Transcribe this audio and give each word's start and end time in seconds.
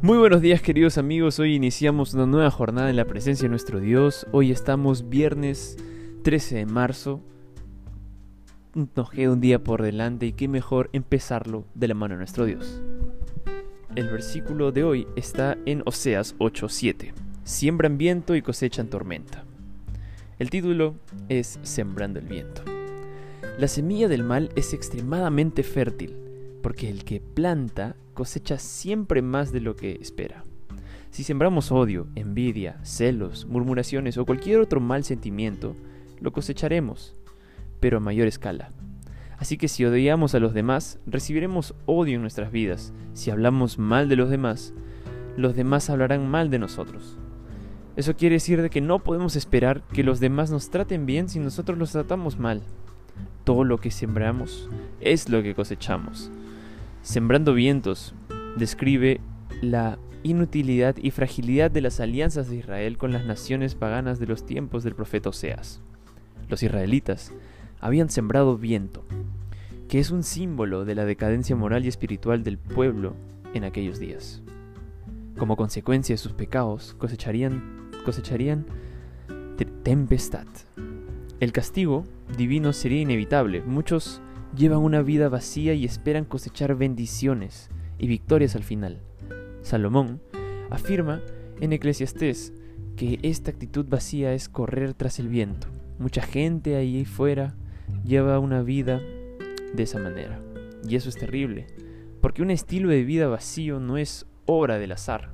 Muy 0.00 0.16
buenos 0.16 0.40
días 0.42 0.62
queridos 0.62 0.96
amigos, 0.96 1.40
hoy 1.40 1.56
iniciamos 1.56 2.14
una 2.14 2.24
nueva 2.24 2.52
jornada 2.52 2.88
en 2.88 2.94
la 2.94 3.06
presencia 3.06 3.46
de 3.46 3.48
nuestro 3.48 3.80
Dios. 3.80 4.28
Hoy 4.30 4.52
estamos 4.52 5.08
viernes 5.08 5.76
13 6.22 6.54
de 6.54 6.66
marzo. 6.66 7.20
Nos 8.94 9.10
queda 9.10 9.32
un 9.32 9.40
día 9.40 9.64
por 9.64 9.82
delante 9.82 10.26
y 10.26 10.34
qué 10.34 10.46
mejor 10.46 10.88
empezarlo 10.92 11.64
de 11.74 11.88
la 11.88 11.94
mano 11.94 12.14
de 12.14 12.18
nuestro 12.18 12.44
Dios. 12.44 12.80
El 13.96 14.08
versículo 14.08 14.70
de 14.70 14.84
hoy 14.84 15.08
está 15.16 15.58
en 15.66 15.82
Oseas 15.84 16.36
8:7. 16.38 17.12
Siembran 17.42 17.98
viento 17.98 18.36
y 18.36 18.42
cosechan 18.42 18.86
tormenta. 18.86 19.44
El 20.38 20.48
título 20.48 20.94
es 21.28 21.58
Sembrando 21.62 22.20
el 22.20 22.26
viento. 22.26 22.62
La 23.58 23.66
semilla 23.66 24.06
del 24.06 24.22
mal 24.22 24.50
es 24.54 24.74
extremadamente 24.74 25.64
fértil, 25.64 26.14
porque 26.62 26.88
el 26.88 27.02
que 27.02 27.20
planta 27.20 27.96
cosecha 28.18 28.58
siempre 28.58 29.22
más 29.22 29.52
de 29.52 29.60
lo 29.60 29.76
que 29.76 29.92
espera. 30.00 30.42
Si 31.12 31.22
sembramos 31.22 31.70
odio, 31.70 32.08
envidia, 32.16 32.80
celos, 32.82 33.46
murmuraciones 33.46 34.18
o 34.18 34.26
cualquier 34.26 34.58
otro 34.58 34.80
mal 34.80 35.04
sentimiento, 35.04 35.76
lo 36.20 36.32
cosecharemos, 36.32 37.14
pero 37.78 37.98
a 37.98 38.00
mayor 38.00 38.26
escala. 38.26 38.72
Así 39.36 39.56
que 39.56 39.68
si 39.68 39.84
odiamos 39.84 40.34
a 40.34 40.40
los 40.40 40.52
demás, 40.52 40.98
recibiremos 41.06 41.76
odio 41.86 42.16
en 42.16 42.22
nuestras 42.22 42.50
vidas. 42.50 42.92
Si 43.12 43.30
hablamos 43.30 43.78
mal 43.78 44.08
de 44.08 44.16
los 44.16 44.30
demás, 44.30 44.74
los 45.36 45.54
demás 45.54 45.88
hablarán 45.88 46.28
mal 46.28 46.50
de 46.50 46.58
nosotros. 46.58 47.16
Eso 47.94 48.16
quiere 48.16 48.34
decir 48.34 48.62
de 48.62 48.68
que 48.68 48.80
no 48.80 48.98
podemos 48.98 49.36
esperar 49.36 49.82
que 49.92 50.02
los 50.02 50.18
demás 50.18 50.50
nos 50.50 50.70
traten 50.70 51.06
bien 51.06 51.28
si 51.28 51.38
nosotros 51.38 51.78
los 51.78 51.92
tratamos 51.92 52.36
mal. 52.36 52.64
Todo 53.44 53.62
lo 53.62 53.78
que 53.78 53.92
sembramos 53.92 54.68
es 55.00 55.28
lo 55.28 55.40
que 55.40 55.54
cosechamos. 55.54 56.32
Sembrando 57.02 57.54
vientos 57.54 58.14
describe 58.56 59.20
la 59.62 59.98
inutilidad 60.22 60.96
y 60.96 61.10
fragilidad 61.10 61.70
de 61.70 61.80
las 61.80 62.00
alianzas 62.00 62.50
de 62.50 62.56
Israel 62.56 62.98
con 62.98 63.12
las 63.12 63.24
naciones 63.24 63.74
paganas 63.74 64.18
de 64.18 64.26
los 64.26 64.44
tiempos 64.44 64.84
del 64.84 64.94
profeta 64.94 65.30
Oseas. 65.30 65.80
Los 66.48 66.62
israelitas 66.62 67.32
habían 67.80 68.10
sembrado 68.10 68.58
viento, 68.58 69.04
que 69.88 70.00
es 70.00 70.10
un 70.10 70.22
símbolo 70.22 70.84
de 70.84 70.94
la 70.94 71.04
decadencia 71.04 71.56
moral 71.56 71.84
y 71.84 71.88
espiritual 71.88 72.42
del 72.42 72.58
pueblo 72.58 73.14
en 73.54 73.64
aquellos 73.64 73.98
días. 73.98 74.42
Como 75.38 75.56
consecuencia 75.56 76.14
de 76.14 76.18
sus 76.18 76.32
pecados, 76.32 76.94
cosecharían, 76.98 77.90
cosecharían 78.04 78.66
tempestad. 79.88 80.46
El 81.40 81.52
castigo 81.52 82.04
divino 82.36 82.72
sería 82.72 83.00
inevitable. 83.00 83.62
Muchos 83.62 84.20
llevan 84.56 84.80
una 84.80 85.02
vida 85.02 85.28
vacía 85.28 85.74
y 85.74 85.84
esperan 85.84 86.24
cosechar 86.24 86.74
bendiciones 86.76 87.70
y 87.98 88.06
victorias 88.06 88.56
al 88.56 88.64
final. 88.64 89.00
Salomón 89.62 90.20
afirma 90.70 91.20
en 91.60 91.72
Eclesiastés 91.72 92.52
que 92.96 93.18
esta 93.22 93.50
actitud 93.50 93.86
vacía 93.88 94.32
es 94.32 94.48
correr 94.48 94.94
tras 94.94 95.18
el 95.18 95.28
viento. 95.28 95.68
Mucha 95.98 96.22
gente 96.22 96.76
ahí 96.76 97.04
fuera 97.04 97.54
lleva 98.04 98.38
una 98.38 98.62
vida 98.62 99.00
de 99.74 99.82
esa 99.82 99.98
manera. 99.98 100.40
Y 100.88 100.96
eso 100.96 101.08
es 101.08 101.16
terrible, 101.16 101.66
porque 102.20 102.42
un 102.42 102.50
estilo 102.50 102.88
de 102.88 103.04
vida 103.04 103.28
vacío 103.28 103.80
no 103.80 103.98
es 103.98 104.26
obra 104.46 104.78
del 104.78 104.92
azar. 104.92 105.32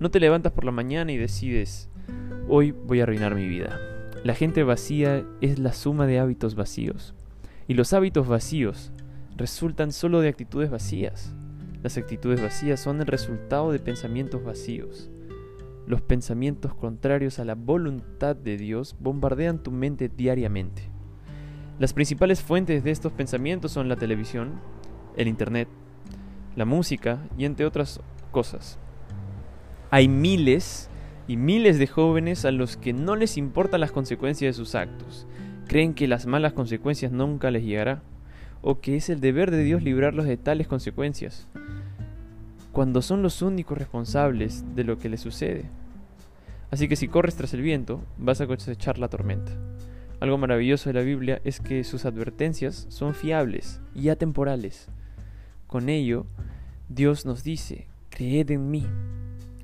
No 0.00 0.10
te 0.10 0.20
levantas 0.20 0.52
por 0.52 0.64
la 0.64 0.72
mañana 0.72 1.12
y 1.12 1.16
decides, 1.16 1.88
hoy 2.48 2.72
voy 2.72 3.00
a 3.00 3.02
arruinar 3.04 3.34
mi 3.34 3.46
vida. 3.46 3.78
La 4.24 4.34
gente 4.34 4.62
vacía 4.62 5.24
es 5.40 5.58
la 5.58 5.72
suma 5.72 6.06
de 6.06 6.18
hábitos 6.18 6.54
vacíos. 6.54 7.14
Y 7.68 7.74
los 7.74 7.92
hábitos 7.92 8.26
vacíos 8.26 8.92
resultan 9.36 9.92
solo 9.92 10.22
de 10.22 10.28
actitudes 10.28 10.70
vacías. 10.70 11.34
Las 11.82 11.98
actitudes 11.98 12.40
vacías 12.40 12.80
son 12.80 13.02
el 13.02 13.06
resultado 13.06 13.70
de 13.70 13.78
pensamientos 13.78 14.42
vacíos. 14.42 15.10
Los 15.86 16.00
pensamientos 16.00 16.74
contrarios 16.74 17.38
a 17.38 17.44
la 17.44 17.54
voluntad 17.54 18.34
de 18.34 18.56
Dios 18.56 18.96
bombardean 18.98 19.62
tu 19.62 19.70
mente 19.70 20.08
diariamente. 20.08 20.82
Las 21.78 21.92
principales 21.92 22.40
fuentes 22.40 22.82
de 22.84 22.90
estos 22.90 23.12
pensamientos 23.12 23.70
son 23.70 23.90
la 23.90 23.96
televisión, 23.96 24.60
el 25.18 25.28
Internet, 25.28 25.68
la 26.56 26.64
música 26.64 27.28
y 27.36 27.44
entre 27.44 27.66
otras 27.66 28.00
cosas. 28.32 28.78
Hay 29.90 30.08
miles 30.08 30.88
y 31.26 31.36
miles 31.36 31.78
de 31.78 31.86
jóvenes 31.86 32.46
a 32.46 32.50
los 32.50 32.78
que 32.78 32.94
no 32.94 33.14
les 33.14 33.36
importan 33.36 33.82
las 33.82 33.92
consecuencias 33.92 34.56
de 34.56 34.64
sus 34.64 34.74
actos 34.74 35.26
creen 35.68 35.94
que 35.94 36.08
las 36.08 36.26
malas 36.26 36.54
consecuencias 36.54 37.12
nunca 37.12 37.50
les 37.50 37.62
llegará, 37.62 38.02
o 38.62 38.80
que 38.80 38.96
es 38.96 39.08
el 39.10 39.20
deber 39.20 39.50
de 39.50 39.62
Dios 39.62 39.82
librarlos 39.82 40.26
de 40.26 40.36
tales 40.36 40.66
consecuencias, 40.66 41.46
cuando 42.72 43.02
son 43.02 43.22
los 43.22 43.42
únicos 43.42 43.78
responsables 43.78 44.64
de 44.74 44.84
lo 44.84 44.98
que 44.98 45.08
les 45.08 45.20
sucede. 45.20 45.66
Así 46.70 46.88
que 46.88 46.96
si 46.96 47.06
corres 47.06 47.36
tras 47.36 47.54
el 47.54 47.62
viento, 47.62 48.02
vas 48.18 48.40
a 48.40 48.46
cosechar 48.46 48.98
la 48.98 49.08
tormenta. 49.08 49.52
Algo 50.20 50.38
maravilloso 50.38 50.88
de 50.88 50.94
la 50.94 51.02
Biblia 51.02 51.40
es 51.44 51.60
que 51.60 51.84
sus 51.84 52.04
advertencias 52.04 52.86
son 52.88 53.14
fiables 53.14 53.80
y 53.94 54.08
atemporales. 54.08 54.88
Con 55.66 55.88
ello, 55.88 56.26
Dios 56.88 57.24
nos 57.26 57.44
dice, 57.44 57.86
creed 58.10 58.50
en 58.50 58.70
mí, 58.70 58.86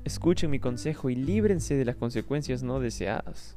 escuchen 0.03 0.51
mi 0.51 0.59
consejo 0.59 1.09
y 1.09 1.15
líbrense 1.15 1.75
de 1.75 1.85
las 1.85 1.95
consecuencias 1.95 2.63
no 2.63 2.79
deseadas. 2.79 3.55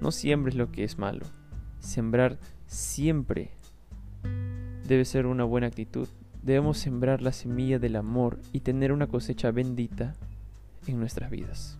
No 0.00 0.10
siembres 0.10 0.56
lo 0.56 0.72
que 0.72 0.82
es 0.82 0.98
malo. 0.98 1.26
Sembrar 1.82 2.38
siempre 2.66 3.50
debe 4.86 5.04
ser 5.04 5.26
una 5.26 5.42
buena 5.42 5.66
actitud. 5.66 6.08
Debemos 6.42 6.78
sembrar 6.78 7.22
la 7.22 7.32
semilla 7.32 7.80
del 7.80 7.96
amor 7.96 8.38
y 8.52 8.60
tener 8.60 8.92
una 8.92 9.08
cosecha 9.08 9.50
bendita 9.50 10.14
en 10.86 11.00
nuestras 11.00 11.30
vidas. 11.30 11.78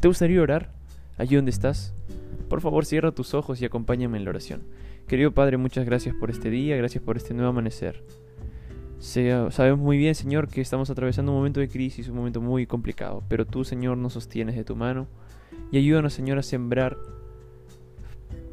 ¿Te 0.00 0.08
gustaría 0.08 0.42
orar? 0.42 0.70
Allí 1.16 1.36
donde 1.36 1.50
estás. 1.50 1.94
Por 2.50 2.60
favor, 2.60 2.84
cierra 2.84 3.12
tus 3.12 3.32
ojos 3.32 3.60
y 3.60 3.64
acompáñame 3.64 4.18
en 4.18 4.24
la 4.24 4.30
oración. 4.30 4.62
Querido 5.06 5.32
Padre, 5.32 5.56
muchas 5.56 5.86
gracias 5.86 6.14
por 6.14 6.30
este 6.30 6.50
día, 6.50 6.76
gracias 6.76 7.02
por 7.02 7.16
este 7.16 7.32
nuevo 7.32 7.48
amanecer. 7.48 8.04
sabemos 9.00 9.78
muy 9.78 9.96
bien, 9.96 10.14
Señor, 10.14 10.48
que 10.48 10.60
estamos 10.60 10.90
atravesando 10.90 11.32
un 11.32 11.38
momento 11.38 11.60
de 11.60 11.70
crisis, 11.70 12.08
un 12.08 12.16
momento 12.16 12.42
muy 12.42 12.66
complicado, 12.66 13.24
pero 13.28 13.46
tú, 13.46 13.64
Señor, 13.64 13.96
nos 13.96 14.12
sostienes 14.12 14.56
de 14.56 14.64
tu 14.64 14.76
mano 14.76 15.06
y 15.72 15.78
ayúdanos, 15.78 16.12
Señor, 16.12 16.38
a 16.38 16.42
sembrar 16.42 16.98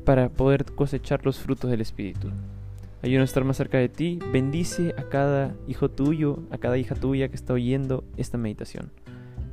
para 0.05 0.29
poder 0.29 0.65
cosechar 0.65 1.25
los 1.25 1.39
frutos 1.39 1.69
del 1.69 1.81
Espíritu. 1.81 2.29
Ayúdanos 3.01 3.29
a 3.29 3.31
estar 3.31 3.43
más 3.43 3.57
cerca 3.57 3.77
de 3.77 3.89
ti. 3.89 4.19
Bendice 4.31 4.95
a 4.97 5.09
cada 5.09 5.55
hijo 5.67 5.89
tuyo, 5.89 6.39
a 6.49 6.57
cada 6.57 6.77
hija 6.77 6.95
tuya 6.95 7.27
que 7.27 7.35
está 7.35 7.53
oyendo 7.53 8.03
esta 8.17 8.37
meditación. 8.37 8.91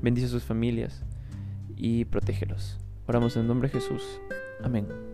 Bendice 0.00 0.26
a 0.26 0.30
sus 0.30 0.44
familias 0.44 1.04
y 1.76 2.04
protégelos. 2.04 2.78
Oramos 3.06 3.36
en 3.36 3.46
nombre 3.46 3.68
de 3.68 3.74
Jesús. 3.74 4.20
Amén. 4.62 5.11